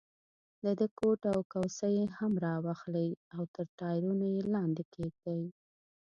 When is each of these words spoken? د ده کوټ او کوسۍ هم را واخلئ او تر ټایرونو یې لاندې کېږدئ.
د 0.63 0.65
ده 0.79 0.87
کوټ 0.99 1.21
او 1.33 1.39
کوسۍ 1.51 1.95
هم 2.17 2.33
را 2.45 2.55
واخلئ 2.65 3.09
او 3.35 3.41
تر 3.55 3.65
ټایرونو 3.79 4.25
یې 4.35 4.41
لاندې 4.53 4.83
کېږدئ. 4.93 5.43